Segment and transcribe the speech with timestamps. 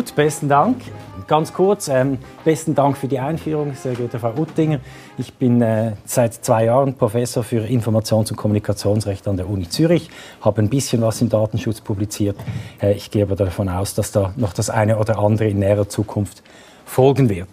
[0.00, 0.80] Gut, besten Dank.
[1.26, 4.80] Ganz kurz, ähm, besten Dank für die Einführung, sehr geehrte Frau Uttinger.
[5.18, 10.08] Ich bin äh, seit zwei Jahren Professor für Informations- und Kommunikationsrecht an der Uni Zürich,
[10.40, 12.38] habe ein bisschen was im Datenschutz publiziert.
[12.80, 15.86] Äh, ich gehe aber davon aus, dass da noch das eine oder andere in näherer
[15.86, 16.42] Zukunft
[16.86, 17.48] folgen wird.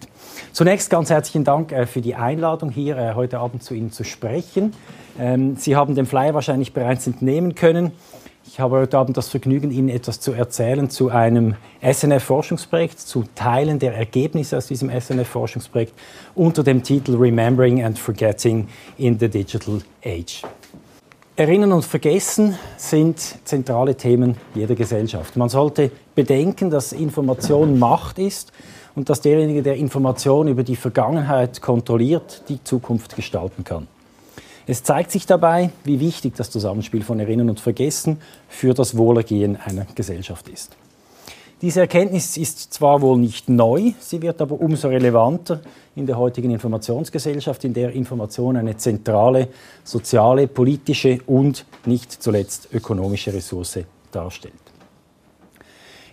[0.52, 4.04] Zunächst ganz herzlichen Dank äh, für die Einladung, hier äh, heute Abend zu Ihnen zu
[4.04, 4.72] sprechen.
[5.18, 7.92] Ähm, Sie haben den Flyer wahrscheinlich bereits entnehmen können.
[8.58, 13.78] Ich habe heute Abend das Vergnügen, Ihnen etwas zu erzählen zu einem SNF-Forschungsprojekt, zu Teilen
[13.78, 15.94] der Ergebnisse aus diesem SNF-Forschungsprojekt
[16.34, 18.66] unter dem Titel Remembering and Forgetting
[18.96, 20.42] in the Digital Age.
[21.36, 25.36] Erinnern und Vergessen sind zentrale Themen jeder Gesellschaft.
[25.36, 28.50] Man sollte bedenken, dass Information Macht ist
[28.96, 33.86] und dass derjenige, der Information über die Vergangenheit kontrolliert, die Zukunft gestalten kann.
[34.70, 38.18] Es zeigt sich dabei, wie wichtig das Zusammenspiel von Erinnern und Vergessen
[38.50, 40.76] für das Wohlergehen einer Gesellschaft ist.
[41.62, 45.62] Diese Erkenntnis ist zwar wohl nicht neu, sie wird aber umso relevanter
[45.96, 49.48] in der heutigen Informationsgesellschaft, in der Information eine zentrale
[49.84, 53.78] soziale, politische und nicht zuletzt ökonomische Ressource
[54.12, 54.67] darstellt.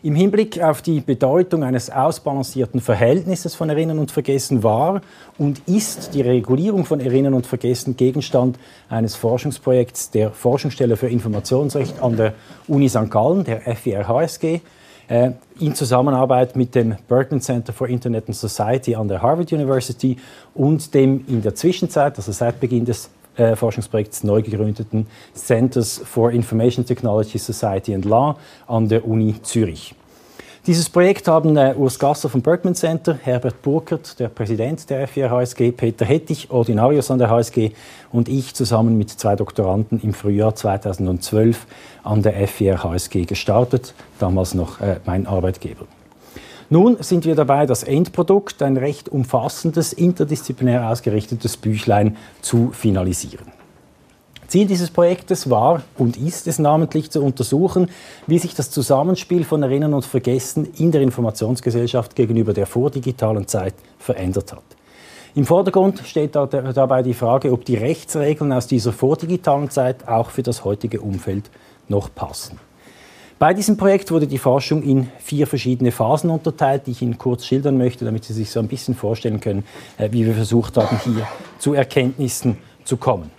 [0.05, 5.01] Im Hinblick auf die Bedeutung eines ausbalancierten Verhältnisses von Erinnern und Vergessen war
[5.39, 12.03] und ist die Regulierung von Erinnern und Vergessen Gegenstand eines Forschungsprojekts der Forschungsstelle für Informationsrecht
[12.03, 12.35] an der
[12.67, 13.09] Uni St.
[13.09, 14.59] Gallen, der FIR-HSG,
[15.07, 20.17] äh, in Zusammenarbeit mit dem Berkman Center for Internet and Society an der Harvard University
[20.53, 26.31] und dem in der Zwischenzeit, also seit Beginn des äh, Forschungsprojekts neu gegründeten Centers for
[26.31, 29.95] Information Technology Society and Law an der Uni Zürich.
[30.67, 35.29] Dieses Projekt haben äh, Urs Gasser vom Berkman Center, Herbert Burkert, der Präsident der FIR
[35.29, 37.69] HSG, Peter Hettich, Ordinarius an der HSG
[38.11, 41.67] und ich zusammen mit zwei Doktoranden im Frühjahr 2012
[42.03, 45.85] an der FIR HSG gestartet, damals noch äh, mein Arbeitgeber.
[46.69, 53.51] Nun sind wir dabei, das Endprodukt, ein recht umfassendes, interdisziplinär ausgerichtetes Büchlein zu finalisieren.
[54.47, 57.89] Ziel dieses Projektes war und ist es namentlich zu untersuchen,
[58.27, 63.73] wie sich das Zusammenspiel von Erinnern und Vergessen in der Informationsgesellschaft gegenüber der vordigitalen Zeit
[63.97, 64.63] verändert hat.
[65.35, 70.43] Im Vordergrund steht dabei die Frage, ob die Rechtsregeln aus dieser vordigitalen Zeit auch für
[70.43, 71.49] das heutige Umfeld
[71.89, 72.59] noch passen.
[73.37, 77.45] Bei diesem Projekt wurde die Forschung in vier verschiedene Phasen unterteilt, die ich Ihnen kurz
[77.45, 79.65] schildern möchte, damit Sie sich so ein bisschen vorstellen können,
[79.97, 81.27] äh, wie wir versucht haben, hier
[81.59, 83.29] zu Erkenntnissen zu kommen.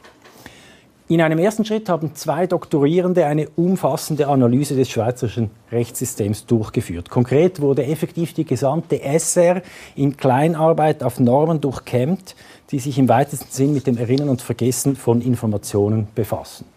[1.08, 7.08] In einem ersten Schritt haben zwei Doktorierende eine umfassende Analyse des schweizerischen Rechtssystems durchgeführt.
[7.08, 9.62] Konkret wurde effektiv die gesamte SR
[9.94, 12.34] in Kleinarbeit auf Normen durchkämmt,
[12.70, 16.75] die sich im weitesten Sinn mit dem Erinnern und Vergessen von Informationen befassen.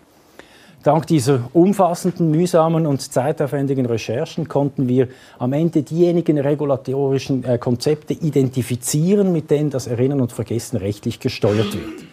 [0.83, 8.13] Dank dieser umfassenden, mühsamen und zeitaufwendigen Recherchen konnten wir am Ende diejenigen regulatorischen äh, Konzepte
[8.13, 12.05] identifizieren, mit denen das Erinnern und Vergessen rechtlich gesteuert wird.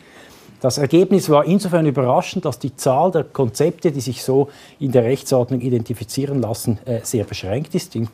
[0.60, 4.48] Das Ergebnis war insofern überraschend, dass die Zahl der Konzepte, die sich so
[4.80, 7.94] in der Rechtsordnung identifizieren lassen, äh, sehr beschränkt ist.
[7.94, 8.08] Im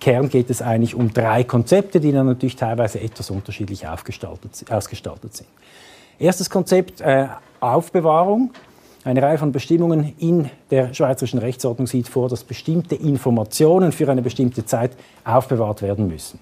[0.00, 4.54] Kern geht es eigentlich um drei Konzepte, die dann natürlich teilweise etwas unterschiedlich ausgestaltet
[5.34, 5.48] sind.
[6.20, 7.26] Erstes Konzept, äh,
[7.58, 8.52] Aufbewahrung.
[9.06, 14.20] Eine Reihe von Bestimmungen in der schweizerischen Rechtsordnung sieht vor, dass bestimmte Informationen für eine
[14.20, 14.90] bestimmte Zeit
[15.24, 16.40] aufbewahrt werden müssen.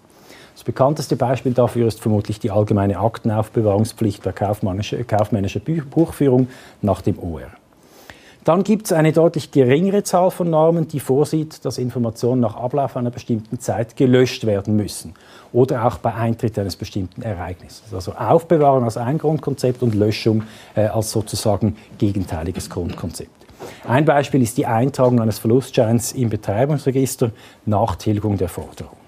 [0.54, 6.48] Das bekannteste Beispiel dafür ist vermutlich die allgemeine Aktenaufbewahrungspflicht bei kaufmännischer, kaufmännischer Buchführung
[6.80, 7.48] nach dem OR.
[8.44, 12.94] Dann gibt es eine deutlich geringere Zahl von Normen, die vorsieht, dass Informationen nach Ablauf
[12.96, 15.14] einer bestimmten Zeit gelöscht werden müssen
[15.54, 17.94] oder auch bei Eintritt eines bestimmten Ereignisses.
[17.94, 20.42] Also Aufbewahren als ein Grundkonzept und Löschung
[20.74, 23.30] äh, als sozusagen gegenteiliges Grundkonzept.
[23.88, 27.30] Ein Beispiel ist die Eintragung eines Verlustscheins im Betreibungsregister
[27.64, 29.03] nach Tilgung der Forderung.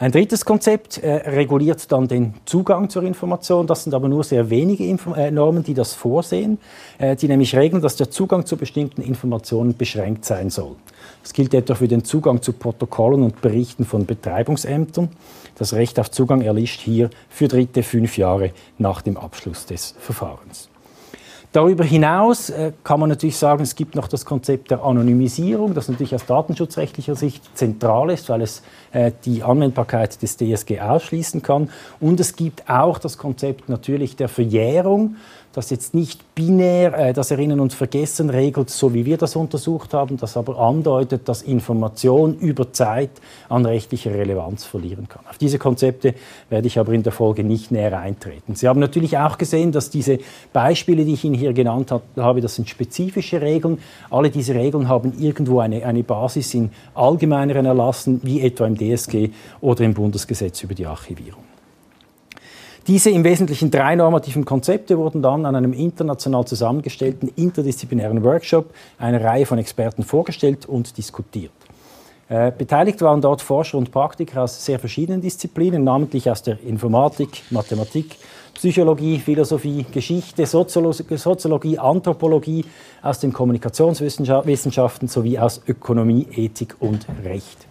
[0.00, 3.66] Ein drittes Konzept äh, reguliert dann den Zugang zur Information.
[3.66, 6.58] Das sind aber nur sehr wenige Info äh, Normen, die das vorsehen,
[6.98, 10.76] äh, die nämlich regeln, dass der Zugang zu bestimmten Informationen beschränkt sein soll.
[11.24, 15.08] Das gilt etwa für den Zugang zu Protokollen und Berichten von Betreibungsämtern.
[15.56, 20.68] Das Recht auf Zugang erlischt hier für Dritte fünf Jahre nach dem Abschluss des Verfahrens.
[21.52, 25.88] Darüber hinaus äh, kann man natürlich sagen, es gibt noch das Konzept der Anonymisierung, das
[25.88, 28.62] natürlich aus datenschutzrechtlicher Sicht zentral ist, weil es
[28.92, 31.70] äh, die Anwendbarkeit des DSG ausschließen kann.
[32.00, 35.16] Und es gibt auch das Konzept natürlich der Verjährung,
[35.52, 39.94] das jetzt nicht binär äh, das Erinnern und Vergessen regelt, so wie wir das untersucht
[39.94, 43.10] haben, das aber andeutet, dass Information über Zeit
[43.48, 45.22] an rechtlicher Relevanz verlieren kann.
[45.28, 46.14] Auf diese Konzepte
[46.48, 48.54] werde ich aber in der Folge nicht näher eintreten.
[48.54, 50.18] Sie haben natürlich auch gesehen, dass diese
[50.52, 53.78] Beispiele, die ich Ihnen hier genannt habe, das sind spezifische Regeln.
[54.10, 59.30] Alle diese Regeln haben irgendwo eine, eine Basis in allgemeineren Erlassen, wie etwa im DSG
[59.60, 61.47] oder im Bundesgesetz über die Archivierung.
[62.88, 69.22] Diese im Wesentlichen drei normativen Konzepte wurden dann an einem international zusammengestellten interdisziplinären Workshop einer
[69.22, 71.52] Reihe von Experten vorgestellt und diskutiert.
[72.30, 77.42] Äh, beteiligt waren dort Forscher und Praktiker aus sehr verschiedenen Disziplinen, namentlich aus der Informatik,
[77.50, 78.16] Mathematik,
[78.54, 82.64] Psychologie, Philosophie, Geschichte, Soziologie, Anthropologie,
[83.02, 87.68] aus den Kommunikationswissenschaften sowie aus Ökonomie, Ethik und Recht.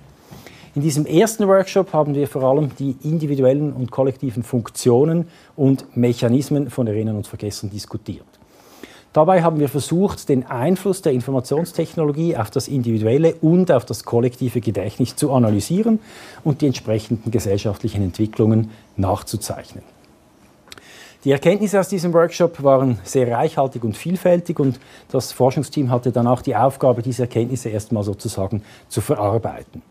[0.78, 6.70] In diesem ersten Workshop haben wir vor allem die individuellen und kollektiven Funktionen und Mechanismen
[6.70, 8.28] von Erinnern und Vergessen diskutiert.
[9.12, 14.62] Dabei haben wir versucht, den Einfluss der Informationstechnologie auf das individuelle und auf das kollektive
[14.62, 15.98] Gedächtnis zu analysieren
[16.44, 19.84] und die entsprechenden gesellschaftlichen Entwicklungen nachzuzeichnen.
[21.24, 26.28] Die Erkenntnisse aus diesem Workshop waren sehr reichhaltig und vielfältig und das Forschungsteam hatte dann
[26.28, 29.82] auch die Aufgabe, diese Erkenntnisse erstmal sozusagen zu verarbeiten.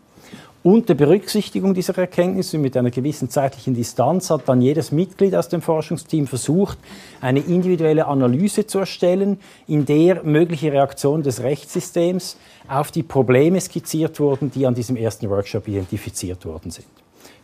[0.69, 5.61] Unter Berücksichtigung dieser Erkenntnisse mit einer gewissen zeitlichen Distanz hat dann jedes Mitglied aus dem
[5.61, 6.77] Forschungsteam versucht,
[7.21, 12.35] eine individuelle Analyse zu erstellen, in der mögliche Reaktionen des Rechtssystems
[12.67, 16.87] auf die Probleme skizziert wurden, die an diesem ersten Workshop identifiziert worden sind.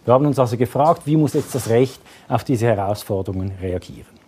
[0.03, 4.22] Wir haben uns also gefragt, wie muss jetzt das Recht auf diese Herausforderungen reagieren.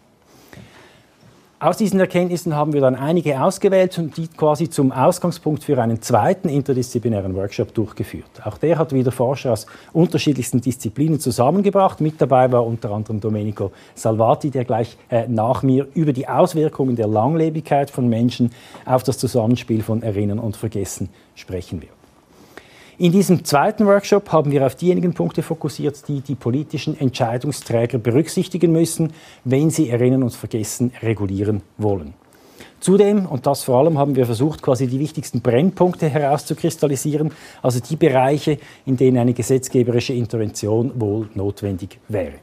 [1.65, 5.99] Aus diesen Erkenntnissen haben wir dann einige ausgewählt und die quasi zum Ausgangspunkt für einen
[5.99, 8.29] zweiten interdisziplinären Workshop durchgeführt.
[8.43, 12.01] Auch der hat wieder Forscher aus unterschiedlichsten Disziplinen zusammengebracht.
[12.01, 16.95] Mit dabei war unter anderem Domenico Salvati, der gleich äh, nach mir über die Auswirkungen
[16.95, 18.51] der Langlebigkeit von Menschen
[18.85, 21.94] auf das Zusammenspiel von Erinnern und Vergessen sprechen wird.
[22.97, 28.71] In diesem zweiten Workshop haben wir auf diejenigen Punkte fokussiert, die die politischen Entscheidungsträger berücksichtigen
[28.71, 29.11] müssen,
[29.43, 32.13] wenn sie Erinnern und Vergessen regulieren wollen.
[32.79, 37.31] Zudem, und das vor allem, haben wir versucht, quasi die wichtigsten Brennpunkte herauszukristallisieren,
[37.61, 42.35] also die Bereiche, in denen eine gesetzgeberische Intervention wohl notwendig wäre.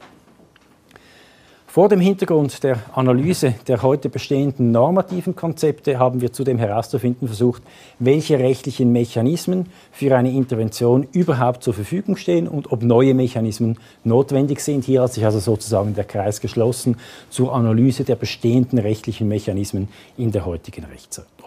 [1.73, 7.63] Vor dem Hintergrund der Analyse der heute bestehenden normativen Konzepte haben wir zudem herauszufinden versucht,
[7.97, 14.59] welche rechtlichen Mechanismen für eine Intervention überhaupt zur Verfügung stehen und ob neue Mechanismen notwendig
[14.59, 14.85] sind.
[14.85, 16.97] Hier hat sich also sozusagen der Kreis geschlossen
[17.31, 21.42] zur Analyse der bestehenden rechtlichen Mechanismen in der heutigen Rechtsordnung.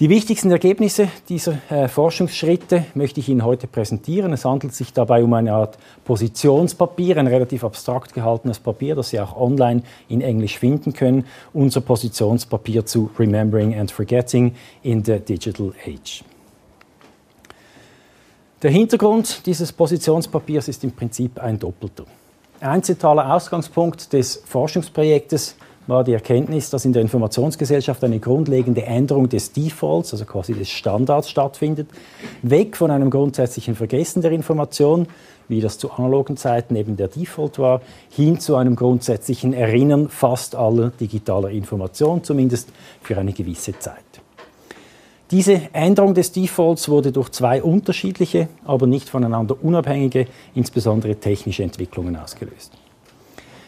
[0.00, 4.32] Die wichtigsten Ergebnisse dieser äh, Forschungsschritte möchte ich Ihnen heute präsentieren.
[4.32, 9.20] Es handelt sich dabei um eine Art Positionspapier, ein relativ abstrakt gehaltenes Papier, das Sie
[9.20, 11.24] auch online in Englisch finden können.
[11.52, 16.24] Unser Positionspapier zu Remembering and Forgetting in the Digital Age.
[18.62, 22.04] Der Hintergrund dieses Positionspapiers ist im Prinzip ein doppelter.
[22.58, 25.54] Ein zentraler Ausgangspunkt des Forschungsprojektes
[25.86, 30.70] war die Erkenntnis, dass in der Informationsgesellschaft eine grundlegende Änderung des Defaults, also quasi des
[30.70, 31.88] Standards stattfindet,
[32.42, 35.06] weg von einem grundsätzlichen Vergessen der Information,
[35.48, 40.54] wie das zu analogen Zeiten eben der Default war, hin zu einem grundsätzlichen Erinnern fast
[40.54, 42.70] aller digitaler Information, zumindest
[43.02, 44.02] für eine gewisse Zeit.
[45.30, 52.16] Diese Änderung des Defaults wurde durch zwei unterschiedliche, aber nicht voneinander unabhängige, insbesondere technische Entwicklungen
[52.16, 52.72] ausgelöst.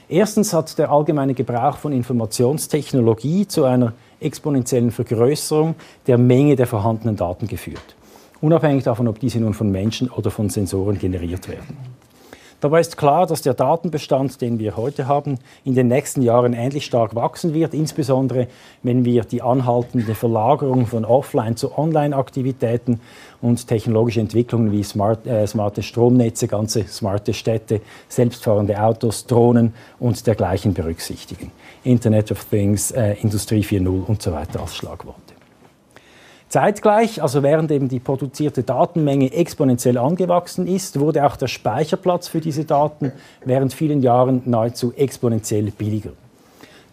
[0.08, 5.75] Erstens hat der allgemeine Gebrauch von Informationstechnologie zu einer exponentiellen Vergrößerung
[6.07, 7.97] der Menge der vorhandenen Daten geführt,
[8.40, 11.96] unabhängig davon, ob diese nun von Menschen oder von Sensoren generiert werden.
[12.61, 16.87] Dabei ist klar, dass der Datenbestand, den wir heute haben, in den nächsten Jahren ähnlich
[16.87, 18.49] stark wachsen wird, insbesondere
[18.83, 23.01] wenn wir die anhaltende Verlagerung von Offline- zu Online-Aktivitäten
[23.43, 30.27] und technologische Entwicklungen wie smart, äh, smarte Stromnetze, ganze smarte Städte, selbstfahrende Autos, Drohnen und
[30.27, 31.53] dergleichen berücksichtigen.
[31.85, 35.36] Internet of Things, äh, Industrie 4.0 und so weiter als Schlagworte.
[36.57, 42.41] Zeitgleich, also während eben die produzierte Datenmenge exponentiell angewachsen ist, wurde auch der Speicherplatz für
[42.41, 43.13] diese Daten
[43.45, 46.13] während vielen Jahren nahezu exponentiell billiger.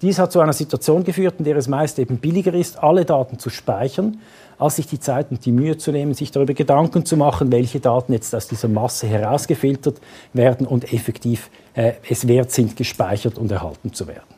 [0.02, 3.40] Dies hat zu einer Situation geführt, in der es meist eben billiger ist, alle Daten
[3.40, 4.20] zu speichern,
[4.60, 7.80] als sich die Zeit und die Mühe zu nehmen, sich darüber Gedanken zu machen, welche
[7.80, 10.02] Daten jetzt aus dieser Masse herausgefiltert
[10.34, 14.33] werden und effektiv äh, es wert sind, gespeichert und erhalten zu werden.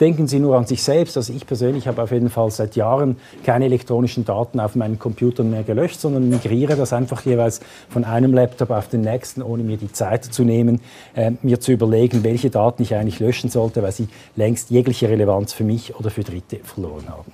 [0.00, 1.18] Denken Sie nur an sich selbst.
[1.18, 5.50] Also ich persönlich habe auf jeden Fall seit Jahren keine elektronischen Daten auf meinen Computern
[5.50, 9.76] mehr gelöscht, sondern migriere das einfach jeweils von einem Laptop auf den nächsten, ohne mir
[9.76, 10.80] die Zeit zu nehmen,
[11.14, 15.52] äh, mir zu überlegen, welche Daten ich eigentlich löschen sollte, weil sie längst jegliche Relevanz
[15.52, 17.32] für mich oder für Dritte verloren haben.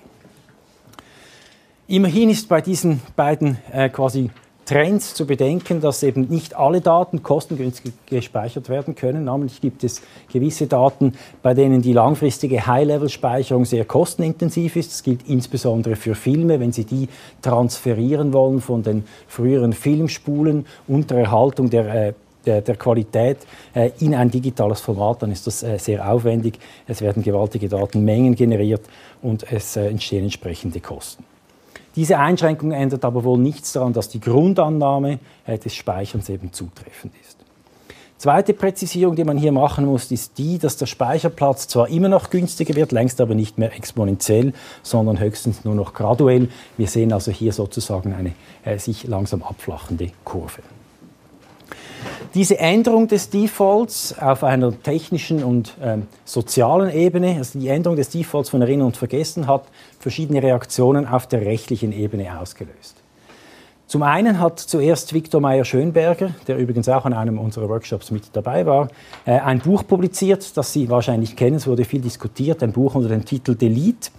[1.86, 4.30] Immerhin ist bei diesen beiden äh, quasi
[4.66, 9.24] Trends zu bedenken, dass eben nicht alle Daten kostengünstig gespeichert werden können.
[9.24, 14.92] Namentlich gibt es gewisse Daten, bei denen die langfristige High-Level-Speicherung sehr kostenintensiv ist.
[14.92, 17.08] Das gilt insbesondere für Filme, wenn Sie die
[17.42, 22.12] transferieren wollen von den früheren Filmspulen unter Erhaltung der äh,
[22.46, 23.38] der, Qualität
[23.74, 26.60] äh, in ein digitales Format, dann ist das äh, sehr aufwendig.
[26.86, 28.82] Es werden gewaltige Datenmengen generiert
[29.20, 31.24] und es äh, entstehen entsprechende Kosten.
[31.96, 37.14] Diese Einschränkung ändert aber wohl nichts daran, dass die Grundannahme äh, des Speicherns eben zutreffend
[37.22, 37.38] ist.
[38.18, 42.30] Zweite Präzisierung, die man hier machen muss, ist die, dass der Speicherplatz zwar immer noch
[42.30, 46.48] günstiger wird, längst aber nicht mehr exponentiell, sondern höchstens nur noch graduell.
[46.78, 48.32] Wir sehen also hier sozusagen eine
[48.64, 50.62] äh, sich langsam abflachende Kurve.
[52.36, 58.10] Diese Änderung des Defaults auf einer technischen und ähm, sozialen Ebene, also die Änderung des
[58.10, 59.64] Defaults von Erinnern und Vergessen, hat
[59.98, 62.96] verschiedene Reaktionen auf der rechtlichen Ebene ausgelöst.
[63.86, 68.66] Zum einen hat zuerst Viktor Meyer-Schönberger, der übrigens auch an einem unserer Workshops mit dabei
[68.66, 68.88] war,
[69.24, 71.56] äh, ein Buch publiziert, das Sie wahrscheinlich kennen.
[71.56, 74.10] Es wurde viel diskutiert, ein Buch unter dem Titel Delete.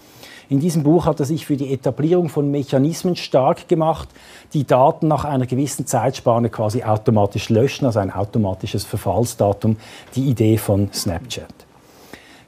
[0.49, 4.07] In diesem Buch hat er sich für die Etablierung von Mechanismen stark gemacht,
[4.53, 9.75] die Daten nach einer gewissen Zeitspanne quasi automatisch löschen, also ein automatisches Verfallsdatum,
[10.15, 11.53] die Idee von Snapchat.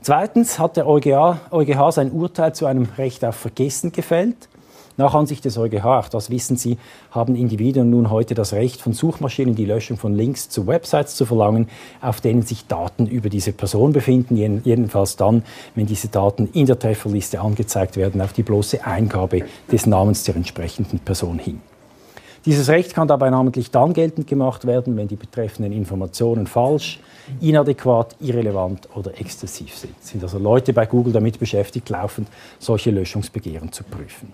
[0.02, 4.48] Zweitens hat der EuGH, EuGH sein Urteil zu einem Recht auf Vergessen gefällt.
[5.00, 6.78] Nach Ansicht des EuGH, auch das wissen Sie,
[7.12, 11.26] haben Individuen nun heute das Recht von Suchmaschinen die Löschung von Links zu Websites zu
[11.26, 11.70] verlangen,
[12.02, 16.78] auf denen sich Daten über diese Person befinden, jedenfalls dann, wenn diese Daten in der
[16.78, 21.62] Trefferliste angezeigt werden, auf die bloße Eingabe des Namens der entsprechenden Person hin.
[22.46, 27.00] Dieses Recht kann dabei namentlich dann geltend gemacht werden, wenn die betreffenden Informationen falsch,
[27.40, 29.96] inadäquat, irrelevant oder exzessiv sind.
[30.04, 32.28] Sind also Leute bei Google damit beschäftigt, laufend
[32.60, 34.34] solche Löschungsbegehren zu prüfen.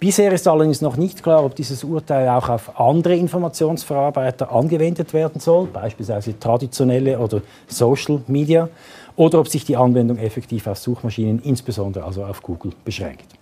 [0.00, 5.42] Bisher ist allerdings noch nicht klar, ob dieses Urteil auch auf andere Informationsverarbeiter angewendet werden
[5.42, 8.70] soll, beispielsweise traditionelle oder Social Media,
[9.16, 13.39] oder ob sich die Anwendung effektiv auf Suchmaschinen, insbesondere also auf Google, beschränkt.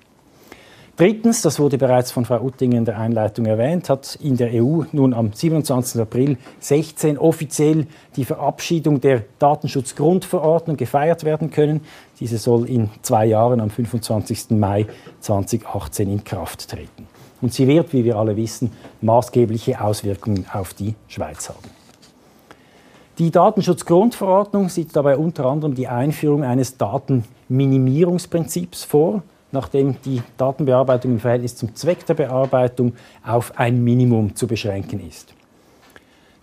[0.98, 4.82] Drittens, das wurde bereits von Frau Uttinger in der Einleitung erwähnt, hat in der EU
[4.90, 6.00] nun am 27.
[6.00, 7.86] April 16 offiziell
[8.16, 11.82] die Verabschiedung der Datenschutzgrundverordnung gefeiert werden können.
[12.18, 14.50] Diese soll in zwei Jahren am 25.
[14.50, 14.86] Mai
[15.20, 17.06] 2018 in Kraft treten.
[17.40, 21.70] Und sie wird, wie wir alle wissen, maßgebliche Auswirkungen auf die Schweiz haben.
[23.20, 31.20] Die Datenschutzgrundverordnung sieht dabei unter anderem die Einführung eines Datenminimierungsprinzips vor nachdem die Datenbearbeitung im
[31.20, 35.34] Verhältnis zum Zweck der Bearbeitung auf ein Minimum zu beschränken ist.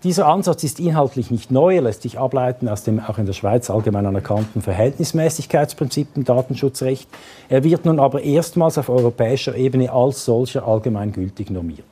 [0.06, 3.72] Dieser Ansatz ist inhaltlich nicht neu, lässt sich ableiten aus dem auch in der Schweiz
[3.72, 7.10] allgemein anerkannten Verhältnismäßigkeitsprinzip im Datenschutzrecht.
[7.50, 11.86] Er wird nun aber erstmals auf europäischer Ebene als solcher allgemeingültig normiert.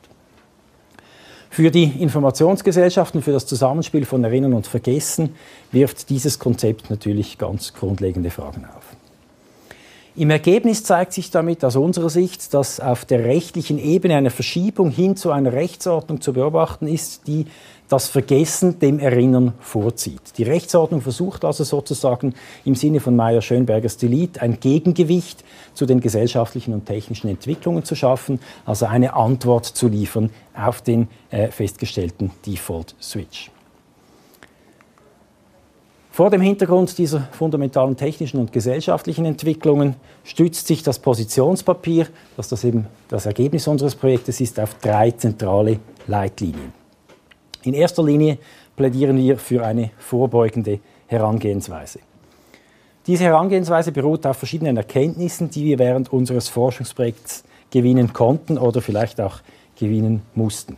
[1.49, 5.35] Für die Informationsgesellschaften, für das Zusammenspiel von Erinnern und Vergessen
[5.71, 8.92] wirft dieses Konzept natürlich ganz grundlegende Fragen auf.
[10.15, 14.91] Im Ergebnis zeigt sich damit aus unserer Sicht, dass auf der rechtlichen Ebene eine Verschiebung
[14.91, 17.47] hin zu einer Rechtsordnung zu beobachten ist, die
[17.89, 20.37] das Vergessen dem Erinnern vorzieht.
[20.37, 25.43] Die Rechtsordnung versucht also sozusagen im Sinne von Meyer-Schönbergers Delete ein Gegengewicht
[25.73, 31.07] zu den gesellschaftlichen und technischen Entwicklungen zu schaffen, also eine Antwort zu liefern auf den
[31.31, 33.52] äh, festgestellten Default Switch.
[36.13, 42.05] Vor dem Hintergrund dieser fundamentalen technischen und gesellschaftlichen Entwicklungen stützt sich das Positionspapier,
[42.37, 46.71] das das eben das Ergebnis unseres Projektes ist, auf drei zentrale Leitlinien.
[47.63, 48.37] In erster Linie
[48.75, 51.97] plädieren wir für eine vorbeugende Herangehensweise.
[53.07, 59.19] Diese Herangehensweise beruht auf verschiedenen Erkenntnissen, die wir während unseres Forschungsprojekts gewinnen konnten oder vielleicht
[59.19, 59.39] auch
[59.79, 60.77] gewinnen mussten.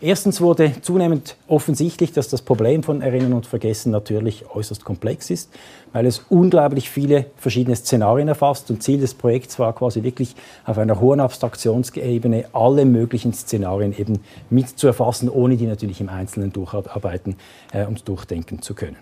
[0.00, 5.50] Erstens wurde zunehmend offensichtlich, dass das Problem von Erinnern und Vergessen natürlich äußerst komplex ist,
[5.92, 8.70] weil es unglaublich viele verschiedene Szenarien erfasst.
[8.70, 14.20] Und Ziel des Projekts war quasi wirklich auf einer hohen Abstraktionsebene alle möglichen Szenarien eben
[14.50, 17.34] mit zu erfassen, ohne die natürlich im Einzelnen durcharbeiten
[17.72, 18.96] äh, und durchdenken zu können.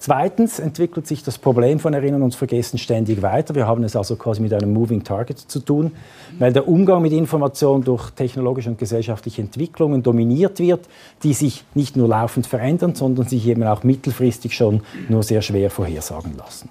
[0.00, 3.56] Zweitens entwickelt sich das Problem von Erinnern und Vergessen ständig weiter.
[3.56, 5.90] Wir haben es also quasi mit einem Moving Target zu tun,
[6.38, 10.88] weil der Umgang mit Information durch technologische und gesellschaftliche Entwicklungen dominiert wird,
[11.24, 15.68] die sich nicht nur laufend verändern, sondern sich eben auch mittelfristig schon nur sehr schwer
[15.68, 16.68] vorhersagen lassen.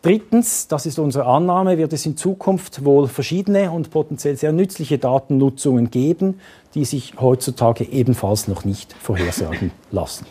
[0.00, 4.98] Drittens, das ist unsere Annahme, wird es in Zukunft wohl verschiedene und potenziell sehr nützliche
[4.98, 6.40] Datennutzungen geben,
[6.74, 10.26] die sich heutzutage ebenfalls noch nicht vorhersagen lassen.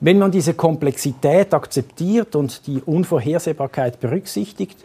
[0.00, 4.76] Wenn man diese Komplexität akzeptiert und die Unvorhersehbarkeit berücksichtigt,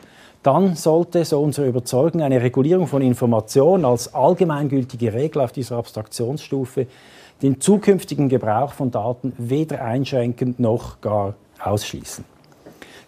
[0.42, 6.88] dann sollte, so unsere Überzeugung, eine Regulierung von Information als allgemeingültige Regel auf dieser Abstraktionsstufe
[7.42, 12.24] den zukünftigen Gebrauch von Daten weder einschränken noch gar ausschließen.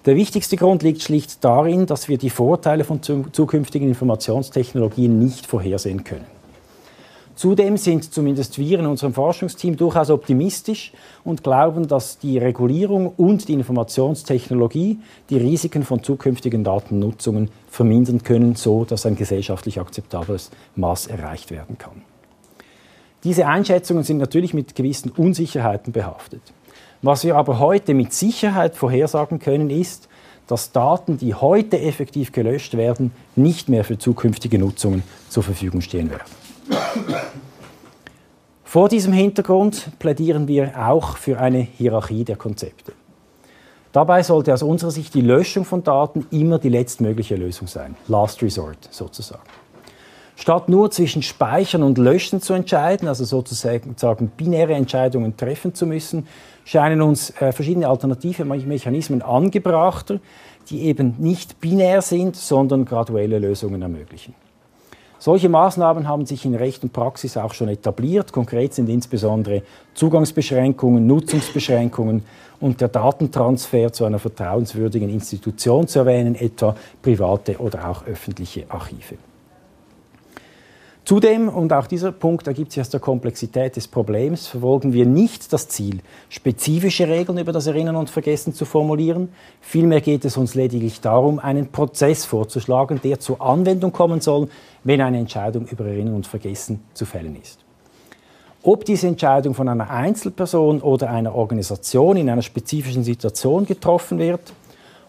[0.06, 6.04] Der wichtigste Grund liegt schlicht darin, dass wir die Vorteile von zukünftigen Informationstechnologien nicht vorhersehen
[6.04, 6.33] können.
[7.36, 13.48] Zudem sind zumindest wir in unserem Forschungsteam durchaus optimistisch und glauben, dass die Regulierung und
[13.48, 15.00] die Informationstechnologie
[15.30, 21.78] die Risiken von zukünftigen Datennutzungen vermindern können, so dass ein gesellschaftlich akzeptables Maß erreicht werden
[21.78, 22.04] kann.
[23.24, 26.42] Diese Einschätzungen sind natürlich mit gewissen Unsicherheiten behaftet.
[27.02, 30.08] Was wir aber heute mit Sicherheit vorhersagen können, ist,
[30.48, 36.12] dass Daten, die heute effektiv gelöscht werden, nicht mehr für zukünftige Nutzungen zur Verfügung stehen
[36.12, 36.43] werden.
[38.64, 42.94] Vor diesem Hintergrund plädieren wir auch für eine Hierarchie der Konzepte.
[43.92, 48.42] Dabei sollte aus unserer Sicht die Löschung von Daten immer die letztmögliche Lösung sein, Last
[48.42, 49.44] Resort sozusagen.
[50.36, 56.28] Statt nur zwischen Speichern und Löschen zu entscheiden, also sozusagen binäre Entscheidungen treffen zu müssen,
[56.66, 60.20] scheinen uns äh, verschiedene alternative Mechanismen angebrachter,
[60.70, 64.34] die eben nicht binär sind, sondern graduelle Lösungen ermöglichen.
[65.24, 68.34] Solche Maßnahmen haben sich in Recht und Praxis auch schon etabliert.
[68.34, 69.62] Konkret sind insbesondere
[69.94, 72.24] Zugangsbeschränkungen, Nutzungsbeschränkungen
[72.60, 79.16] und der Datentransfer zu einer vertrauenswürdigen Institution zu erwähnen, etwa private oder auch öffentliche Archive.
[81.06, 85.52] Zudem, und auch dieser Punkt ergibt sich aus der Komplexität des Problems, verfolgen wir nicht
[85.52, 86.00] das Ziel,
[86.30, 89.28] spezifische Regeln über das Erinnern und Vergessen zu formulieren.
[89.60, 94.48] Vielmehr geht es uns lediglich darum, einen Prozess vorzuschlagen, der zur Anwendung kommen soll,
[94.84, 97.60] wenn eine Entscheidung über Erinnern und Vergessen zu fällen ist.
[98.62, 104.54] Ob diese Entscheidung von einer Einzelperson oder einer Organisation in einer spezifischen Situation getroffen wird,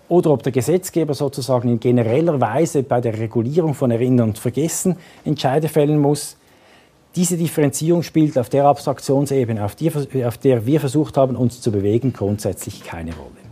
[0.09, 4.97] oder ob der Gesetzgeber sozusagen in genereller Weise bei der Regulierung von Erinnern und Vergessen
[5.25, 6.37] Entscheide fällen muss.
[7.17, 9.91] Diese Differenzierung spielt auf der Abstraktionsebene, auf, die,
[10.25, 13.44] auf der wir versucht haben, uns zu bewegen, grundsätzlich keine Rolle.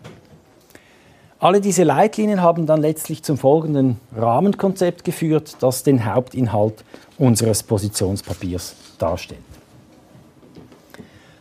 [1.42, 6.84] Alle diese Leitlinien haben dann letztlich zum folgenden Rahmenkonzept geführt, das den Hauptinhalt
[7.18, 9.40] unseres Positionspapiers darstellt.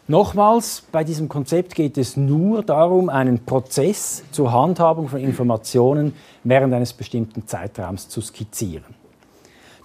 [0.07, 6.73] Nochmals, bei diesem Konzept geht es nur darum, einen Prozess zur Handhabung von Informationen während
[6.73, 8.95] eines bestimmten Zeitraums zu skizzieren.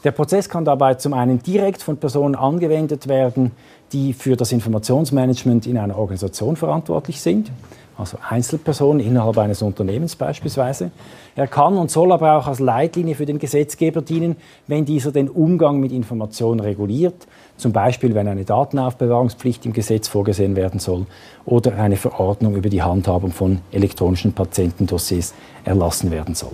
[0.03, 3.51] Der Prozess kann dabei zum einen direkt von Personen angewendet werden,
[3.93, 7.51] die für das Informationsmanagement in einer Organisation verantwortlich sind
[7.99, 10.91] also Einzelpersonen innerhalb eines Unternehmens beispielsweise.
[11.35, 15.31] Er kann und soll aber auch als Leitlinie für den Gesetzgeber dienen, wenn dieser den
[15.31, 21.07] Umgang mit Informationen reguliert, zum Beispiel wenn eine Datenaufbewahrungspflicht im Gesetz vorgesehen werden soll
[21.47, 25.33] oder eine Verordnung über die Handhabung von elektronischen Patientendossiers
[25.65, 26.53] erlassen werden soll.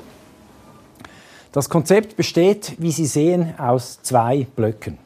[1.50, 5.01] Das Konzept besteht, wie Sie sehen, aus zwei Blöcken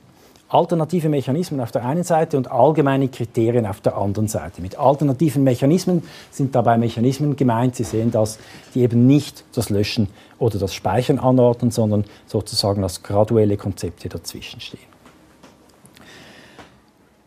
[0.48, 4.62] alternative Mechanismen auf der einen Seite und allgemeine Kriterien auf der anderen Seite.
[4.62, 8.38] Mit alternativen Mechanismen sind dabei Mechanismen gemeint, Sie sehen das,
[8.74, 14.60] die eben nicht das Löschen oder das Speichern anordnen, sondern sozusagen als graduelle Konzepte dazwischen
[14.60, 14.96] stehen.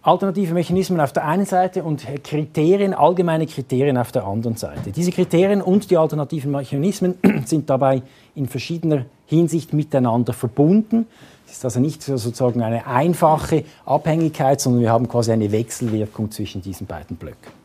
[0.02, 4.92] Alternative Mechanismen auf der einen Seite und Kriterien, allgemeine Kriterien auf der anderen Seite.
[4.92, 8.02] Diese Kriterien und die alternativen Mechanismen sind dabei
[8.34, 11.06] in verschiedener Hinsicht miteinander verbunden.
[11.52, 16.88] Ist also nicht sozusagen eine einfache Abhängigkeit, sondern wir haben quasi eine Wechselwirkung zwischen diesen
[16.88, 17.60] beiden Blöcken.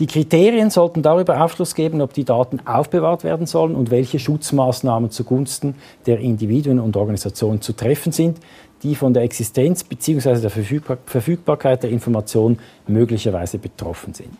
[0.00, 5.10] Die Kriterien sollten darüber Aufschluss geben, ob die Daten aufbewahrt werden sollen und welche Schutzmaßnahmen
[5.10, 5.74] zugunsten
[6.06, 8.38] der Individuen und Organisationen zu treffen sind,
[8.82, 10.40] die von der Existenz bzw.
[10.40, 14.30] der Verfügbarkeit der Information möglicherweise betroffen sind.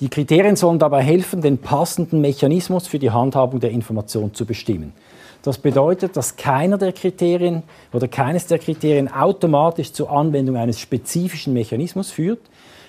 [0.00, 4.92] Die Kriterien sollen dabei helfen, den passenden Mechanismus für die Handhabung der Information zu bestimmen.
[5.42, 11.52] Das bedeutet, dass keiner der Kriterien oder keines der Kriterien automatisch zur Anwendung eines spezifischen
[11.52, 12.40] Mechanismus führt.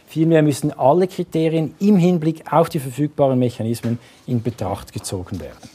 [0.06, 5.70] Vielmehr müssen alle Kriterien im Hinblick auf die verfügbaren Mechanismen in Betracht gezogen werden.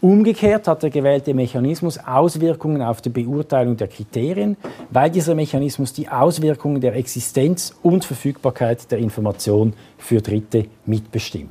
[0.00, 4.56] Umgekehrt hat der gewählte Mechanismus Auswirkungen auf die Beurteilung der Kriterien,
[4.90, 11.50] weil dieser Mechanismus die Auswirkungen der Existenz und Verfügbarkeit der Information für Dritte mitbestimmt.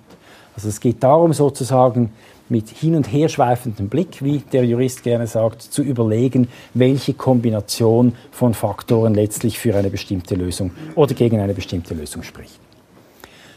[0.55, 2.13] Also es geht darum, sozusagen
[2.49, 8.13] mit hin und her schweifendem Blick, wie der Jurist gerne sagt, zu überlegen, welche Kombination
[8.31, 12.59] von Faktoren letztlich für eine bestimmte Lösung oder gegen eine bestimmte Lösung spricht.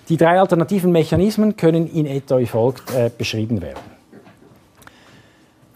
[0.09, 3.99] Die drei alternativen Mechanismen können in etwa wie folgt äh, beschrieben werden.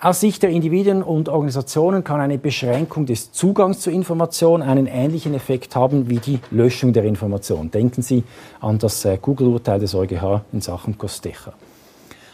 [0.00, 5.32] Aus Sicht der Individuen und Organisationen kann eine Beschränkung des Zugangs zur Information einen ähnlichen
[5.32, 7.70] Effekt haben wie die Löschung der Information.
[7.70, 8.24] Denken Sie
[8.60, 11.52] an das äh, Google-Urteil des EuGH in Sachen Costecha.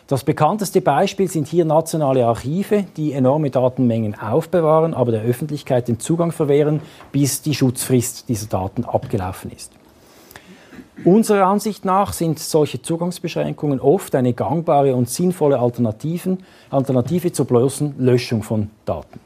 [0.08, 6.00] Das bekannteste Beispiel sind hier nationale Archive, die enorme Datenmengen aufbewahren, aber der Öffentlichkeit den
[6.00, 6.80] Zugang verwehren,
[7.12, 9.70] bis die Schutzfrist dieser Daten abgelaufen ist.
[11.04, 18.42] Unserer Ansicht nach sind solche Zugangsbeschränkungen oft eine gangbare und sinnvolle Alternative zur bloßen Löschung
[18.42, 19.20] von Daten.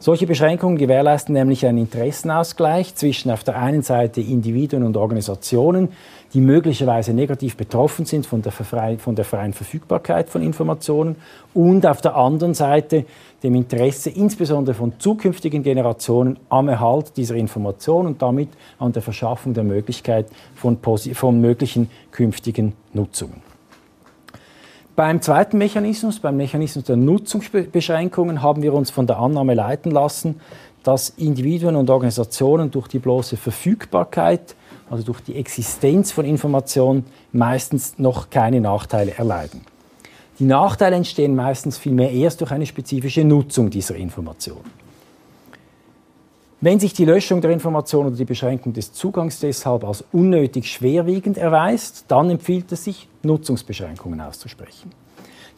[0.00, 5.88] Solche Beschränkungen gewährleisten nämlich einen Interessenausgleich zwischen auf der einen Seite Individuen und Organisationen,
[6.34, 11.16] die möglicherweise negativ betroffen sind von der, von der, freien Verfügbarkeit von Informationen
[11.54, 13.06] und auf der anderen Seite
[13.42, 19.54] dem Interesse insbesondere von zukünftigen Generationen am Erhalt dieser Informationen und damit an der Verschaffung
[19.54, 20.78] der Möglichkeit von,
[21.14, 23.48] von möglichen künftigen Nutzungen.
[24.98, 30.40] Beim zweiten Mechanismus, beim Mechanismus der Nutzungsbeschränkungen, haben wir uns von der Annahme leiten lassen,
[30.88, 34.54] dass Individuen und Organisationen durch die bloße Verfügbarkeit,
[34.88, 39.60] also durch die Existenz von Informationen, meistens noch keine Nachteile erleiden.
[40.38, 44.62] Die Nachteile entstehen meistens vielmehr erst durch eine spezifische Nutzung dieser Information.
[46.62, 51.36] Wenn sich die Löschung der Information oder die Beschränkung des Zugangs deshalb als unnötig schwerwiegend
[51.36, 54.90] erweist, dann empfiehlt es sich, Nutzungsbeschränkungen auszusprechen.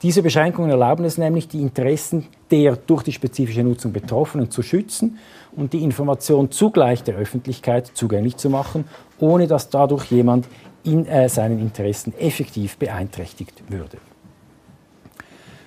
[0.02, 5.18] Diese Beschränkungen erlauben es nämlich, die Interessen der durch die spezifische Nutzung Betroffenen zu schützen
[5.54, 8.84] und die Information zugleich der Öffentlichkeit zugänglich zu machen,
[9.18, 10.48] ohne dass dadurch jemand
[10.84, 13.98] in äh, seinen Interessen effektiv beeinträchtigt würde.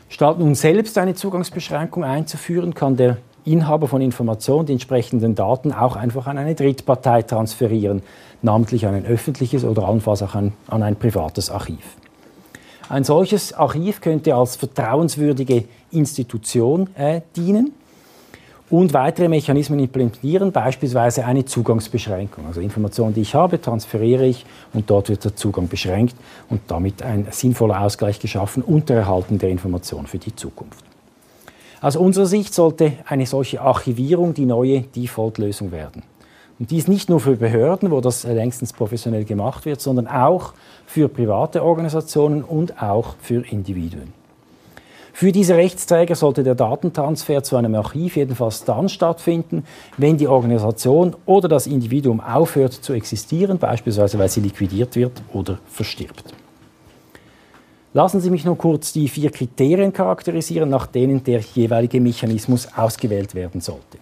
[0.10, 5.96] Statt nun selbst eine Zugangsbeschränkung einzuführen, kann der Inhaber von Informationen die entsprechenden Daten auch
[5.96, 8.02] einfach an eine Drittpartei transferieren,
[8.42, 11.98] namentlich an ein öffentliches oder allenfalls auch an, an ein privates Archiv.
[12.90, 17.74] Ein solches Archiv könnte als vertrauenswürdige Institution äh, dienen
[18.70, 22.46] und weitere Mechanismen implementieren, beispielsweise eine Zugangsbeschränkung.
[22.48, 26.16] Also Informationen, die ich habe, transferiere ich und dort wird der Zugang beschränkt
[26.50, 30.84] und damit ein sinnvoller Ausgleich geschaffen unter Erhalten der Information für die Zukunft.
[31.82, 36.04] Aus unserer Sicht sollte eine solche Archivierung die neue Default-Lösung werden.
[36.60, 40.54] Und dies nicht nur für Behörden, wo das längstens professionell gemacht wird, sondern auch
[40.86, 44.14] für private Organisationen und auch für Individuen.
[45.16, 49.64] Für diese Rechtsträger sollte der Datentransfer zu einem Archiv jedenfalls dann stattfinden,
[49.96, 55.60] wenn die Organisation oder das Individuum aufhört zu existieren, beispielsweise weil sie liquidiert wird oder
[55.68, 56.34] verstirbt.
[57.94, 63.36] Lassen Sie mich nur kurz die vier Kriterien charakterisieren, nach denen der jeweilige Mechanismus ausgewählt
[63.36, 64.00] werden sollte.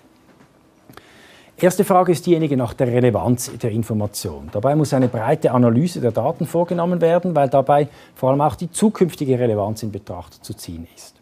[1.62, 4.50] Erste Frage ist diejenige nach der Relevanz der Information.
[4.52, 8.72] Dabei muss eine breite Analyse der Daten vorgenommen werden, weil dabei vor allem auch die
[8.72, 11.14] zukünftige Relevanz in Betracht zu ziehen ist.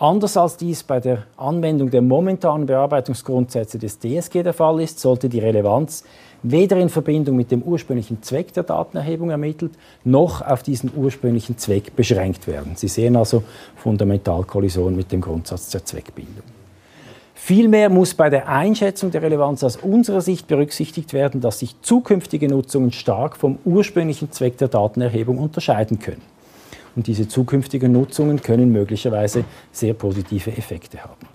[0.00, 5.28] Anders als dies bei der Anwendung der momentanen Bearbeitungsgrundsätze des DSG der Fall ist, sollte
[5.28, 6.02] die Relevanz
[6.42, 11.94] weder in Verbindung mit dem ursprünglichen Zweck der Datenerhebung ermittelt, noch auf diesen ursprünglichen Zweck
[11.94, 12.72] beschränkt werden.
[12.74, 13.44] Sie sehen also
[13.76, 16.55] Fundamentalkollision mit dem Grundsatz der Zweckbindung.
[17.46, 22.48] Vielmehr muss bei der Einschätzung der Relevanz aus unserer Sicht berücksichtigt werden, dass sich zukünftige
[22.48, 26.22] Nutzungen stark vom ursprünglichen Zweck der Datenerhebung unterscheiden können.
[26.96, 31.28] Und diese zukünftigen Nutzungen können möglicherweise sehr positive Effekte haben.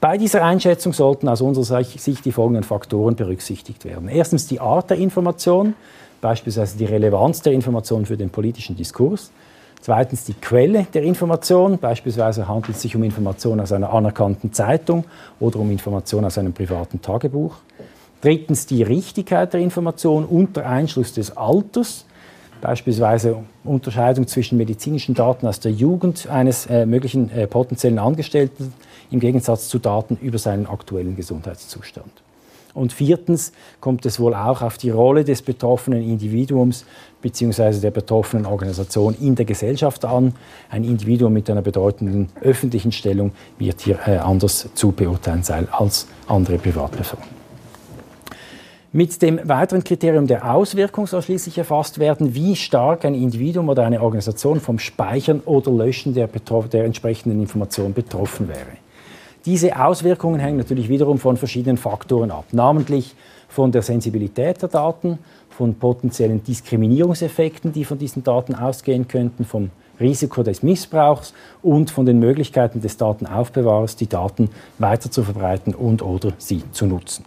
[0.00, 4.08] Bei dieser Einschätzung sollten aus unserer Sicht die folgenden Faktoren berücksichtigt werden.
[4.08, 5.74] Erstens die Art der Information,
[6.20, 9.30] beispielsweise die Relevanz der Information für den politischen Diskurs.
[9.84, 15.04] Zweitens die Quelle der Information, beispielsweise handelt es sich um Information aus einer anerkannten Zeitung
[15.40, 17.56] oder um Information aus einem privaten Tagebuch.
[18.22, 22.06] Drittens die Richtigkeit der Information unter Einschluss des Alters,
[22.62, 28.72] beispielsweise Unterscheidung zwischen medizinischen Daten aus der Jugend eines äh, möglichen äh, potenziellen Angestellten
[29.10, 32.23] im Gegensatz zu Daten über seinen aktuellen Gesundheitszustand.
[32.74, 36.84] Und viertens kommt es wohl auch auf die Rolle des betroffenen Individuums
[37.22, 37.78] bzw.
[37.80, 40.34] der betroffenen Organisation in der Gesellschaft an.
[40.70, 46.08] Ein Individuum mit einer bedeutenden öffentlichen Stellung wird hier äh, anders zu beurteilen sein als
[46.26, 47.34] andere Privatpersonen.
[48.92, 53.84] Mit dem weiteren Kriterium der Auswirkung soll schließlich erfasst werden, wie stark ein Individuum oder
[53.84, 58.83] eine Organisation vom Speichern oder Löschen der, der entsprechenden Information betroffen wäre.
[59.46, 63.14] Diese Auswirkungen hängen natürlich wiederum von verschiedenen Faktoren ab, namentlich
[63.48, 65.18] von der Sensibilität der Daten,
[65.50, 72.06] von potenziellen Diskriminierungseffekten, die von diesen Daten ausgehen könnten, vom Risiko des Missbrauchs und von
[72.06, 77.24] den Möglichkeiten des Datenaufbewahrers, die Daten weiter zu verbreiten und oder sie zu nutzen.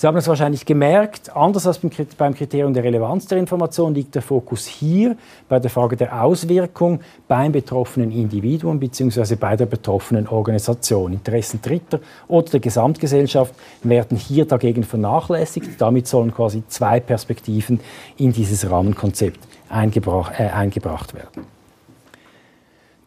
[0.00, 1.78] Sie haben es wahrscheinlich gemerkt, anders als
[2.16, 5.14] beim Kriterium der Relevanz der Information liegt der Fokus hier
[5.46, 9.34] bei der Frage der Auswirkung beim betroffenen Individuum bzw.
[9.34, 11.12] bei der betroffenen Organisation.
[11.12, 15.78] Interessen Dritter oder der Gesamtgesellschaft werden hier dagegen vernachlässigt.
[15.78, 17.78] Damit sollen quasi zwei Perspektiven
[18.16, 21.59] in dieses Rahmenkonzept eingebracht, äh, eingebracht werden.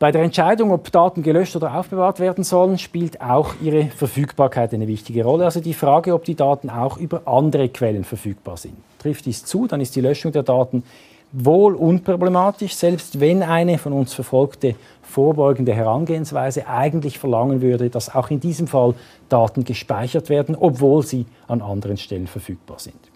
[0.04, 4.86] Bei der Entscheidung, ob Daten gelöscht oder aufbewahrt werden sollen, spielt auch ihre Verfügbarkeit eine
[4.90, 5.46] wichtige Rolle.
[5.46, 8.74] Also die Frage, ob die Daten auch über andere Quellen verfügbar sind.
[9.00, 10.84] Trifft dies zu, dann ist die Löschung der Daten
[11.32, 18.30] wohl unproblematisch, selbst wenn eine von uns verfolgte vorbeugende Herangehensweise eigentlich verlangen würde, dass auch
[18.30, 18.96] in diesem Fall
[19.30, 23.13] Daten gespeichert werden, obwohl sie an anderen Stellen verfügbar sind.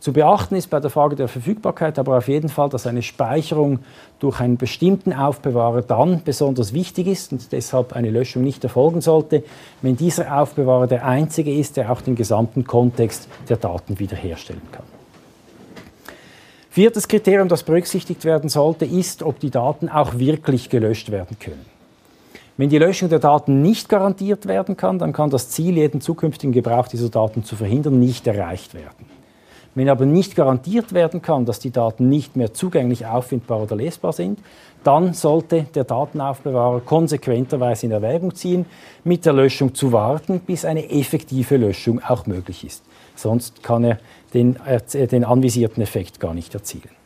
[0.00, 3.80] Zu beachten ist bei der Frage der Verfügbarkeit aber auf jeden Fall, dass eine Speicherung
[4.20, 9.42] durch einen bestimmten Aufbewahrer dann besonders wichtig ist und deshalb eine Löschung nicht erfolgen sollte,
[9.82, 14.84] wenn dieser Aufbewahrer der einzige ist, der auch den gesamten Kontext der Daten wiederherstellen kann.
[16.70, 21.66] Viertes Kriterium, das berücksichtigt werden sollte, ist, ob die Daten auch wirklich gelöscht werden können.
[22.56, 26.52] Wenn die Löschung der Daten nicht garantiert werden kann, dann kann das Ziel, jeden zukünftigen
[26.52, 29.17] Gebrauch dieser Daten zu verhindern, nicht erreicht werden.
[29.78, 34.12] Wenn aber nicht garantiert werden kann, dass die Daten nicht mehr zugänglich auffindbar oder lesbar
[34.12, 34.40] sind,
[34.82, 38.66] dann sollte der Datenaufbewahrer konsequenterweise in Erwägung ziehen,
[39.04, 42.82] mit der Löschung zu warten, bis eine effektive Löschung auch möglich ist.
[43.14, 44.00] Sonst kann er
[44.34, 44.56] den,
[44.92, 46.97] den anvisierten Effekt gar nicht erzielen.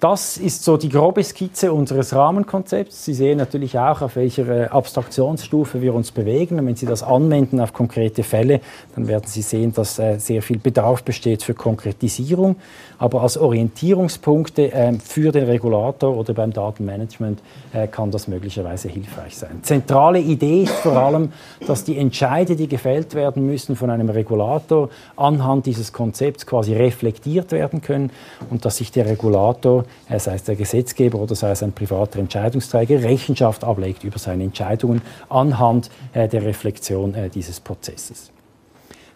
[0.00, 3.04] Das ist so die grobe Skizze unseres Rahmenkonzepts.
[3.04, 6.60] Sie sehen natürlich auch, auf welcher äh, Abstraktionsstufe wir uns bewegen.
[6.60, 8.60] Und wenn Sie das anwenden auf konkrete Fälle,
[8.94, 12.54] dann werden Sie sehen, dass äh, sehr viel Bedarf besteht für Konkretisierung.
[13.00, 17.40] Aber als Orientierungspunkte ähm, für den Regulator oder beim Datenmanagement
[17.72, 19.58] äh, kann das möglicherweise hilfreich sein.
[19.62, 21.32] Zentrale Idee ist vor allem,
[21.66, 27.50] dass die Entscheide, die gefällt werden müssen von einem Regulator, anhand dieses Konzepts quasi reflektiert
[27.50, 28.10] werden können
[28.48, 29.84] und dass sich der Regulator
[30.18, 35.02] sei es der Gesetzgeber oder sei es ein privater Entscheidungsträger, Rechenschaft ablegt über seine Entscheidungen
[35.28, 38.30] anhand äh, der Reflexion äh, dieses Prozesses.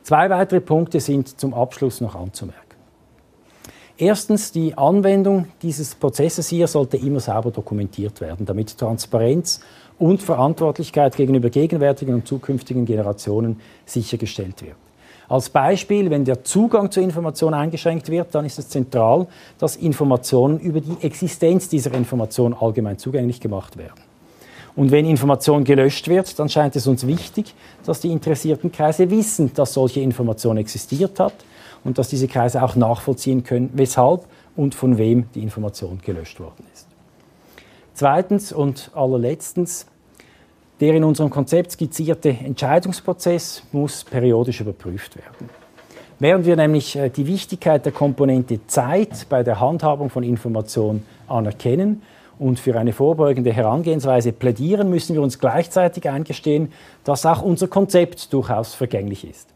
[0.03, 2.63] Zwei weitere Punkte sind zum Abschluss noch anzumerken.
[3.97, 9.61] Erstens, die Anwendung dieses Prozesses hier sollte immer sauber dokumentiert werden, damit Transparenz
[9.99, 14.77] und Verantwortlichkeit gegenüber gegenwärtigen und zukünftigen Generationen sichergestellt wird.
[15.33, 20.61] Als Beispiel, wenn der Zugang zur Information eingeschränkt wird, dann ist es zentral, dass Informationen
[20.61, 23.99] über die Existenz dieser Information allgemein zugänglich gemacht werden.
[24.77, 27.55] Und wenn Information gelöscht wird, dann scheint es uns wichtig,
[27.87, 31.33] dass die interessierten Kreise wissen, dass solche Information existiert hat
[31.83, 36.67] und dass diese Kreise auch nachvollziehen können, weshalb und von wem die Information gelöscht worden
[36.75, 36.89] ist.
[37.95, 39.87] Zweitens und allerletztens,
[40.83, 45.49] der in unserem Konzept skizzierte Entscheidungsprozess muss periodisch überprüft werden.
[46.19, 52.03] Während wir nämlich äh, die Wichtigkeit der Komponente Zeit bei der Handhabung von Informationen anerkennen
[52.41, 56.73] und für eine vorbeugende Herangehensweise plädieren, müssen wir uns gleichzeitig eingestehen,
[57.05, 59.51] dass auch unser Konzept durchaus vergänglich ist.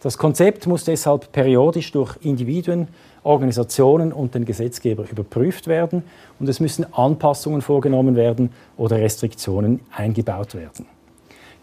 [0.00, 2.86] Das Konzept muss deshalb periodisch durch Individuen
[3.24, 6.02] Organisationen und den Gesetzgeber überprüft werden
[6.38, 10.86] und es müssen Anpassungen vorgenommen werden oder Restriktionen eingebaut werden.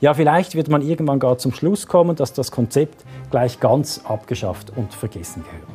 [0.01, 4.71] Ja, vielleicht wird man irgendwann gar zum Schluss kommen, dass das Konzept gleich ganz abgeschafft
[4.75, 5.67] und vergessen gehört.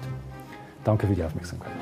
[0.82, 1.72] Danke für die Aufmerksamkeit.